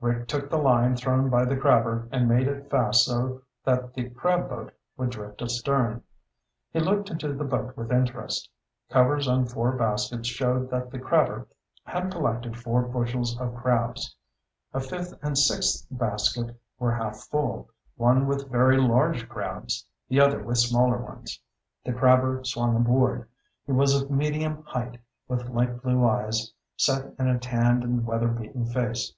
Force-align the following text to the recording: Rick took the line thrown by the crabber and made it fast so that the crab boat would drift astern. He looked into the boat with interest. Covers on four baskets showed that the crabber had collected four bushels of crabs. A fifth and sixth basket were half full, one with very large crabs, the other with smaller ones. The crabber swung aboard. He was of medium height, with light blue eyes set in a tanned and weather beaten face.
Rick 0.00 0.28
took 0.28 0.48
the 0.48 0.56
line 0.56 0.94
thrown 0.94 1.28
by 1.30 1.44
the 1.44 1.56
crabber 1.56 2.06
and 2.12 2.28
made 2.28 2.46
it 2.46 2.70
fast 2.70 3.04
so 3.06 3.42
that 3.64 3.92
the 3.92 4.08
crab 4.10 4.48
boat 4.48 4.72
would 4.96 5.10
drift 5.10 5.42
astern. 5.42 6.04
He 6.72 6.78
looked 6.78 7.10
into 7.10 7.32
the 7.34 7.42
boat 7.42 7.76
with 7.76 7.90
interest. 7.90 8.48
Covers 8.88 9.26
on 9.26 9.46
four 9.46 9.72
baskets 9.72 10.28
showed 10.28 10.70
that 10.70 10.92
the 10.92 11.00
crabber 11.00 11.48
had 11.82 12.12
collected 12.12 12.56
four 12.56 12.82
bushels 12.82 13.36
of 13.40 13.52
crabs. 13.56 14.14
A 14.72 14.78
fifth 14.78 15.12
and 15.24 15.36
sixth 15.36 15.84
basket 15.90 16.54
were 16.78 16.94
half 16.94 17.18
full, 17.26 17.68
one 17.96 18.28
with 18.28 18.48
very 18.48 18.76
large 18.80 19.28
crabs, 19.28 19.84
the 20.08 20.20
other 20.20 20.40
with 20.40 20.58
smaller 20.58 20.98
ones. 20.98 21.40
The 21.84 21.92
crabber 21.92 22.44
swung 22.44 22.76
aboard. 22.76 23.28
He 23.66 23.72
was 23.72 24.00
of 24.00 24.08
medium 24.08 24.62
height, 24.68 25.00
with 25.26 25.48
light 25.48 25.82
blue 25.82 26.06
eyes 26.08 26.52
set 26.76 27.12
in 27.18 27.26
a 27.26 27.40
tanned 27.40 27.82
and 27.82 28.06
weather 28.06 28.28
beaten 28.28 28.66
face. 28.66 29.16